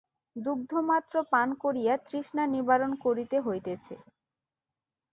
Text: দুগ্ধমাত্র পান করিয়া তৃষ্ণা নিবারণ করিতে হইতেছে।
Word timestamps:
দুগ্ধমাত্র 0.35 1.15
পান 1.31 1.49
করিয়া 1.63 1.93
তৃষ্ণা 2.05 2.43
নিবারণ 2.53 2.91
করিতে 3.05 3.37
হইতেছে। 3.39 3.95